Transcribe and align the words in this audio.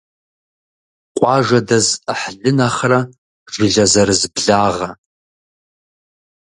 Къуажэ 1.17 1.59
дэз 1.67 1.87
Ӏыхьлы 2.03 2.51
нэхърэ 2.57 2.99
жылэ 3.51 3.67
и 3.83 3.85
зэрыз 3.91 4.21
благъэ. 4.35 4.89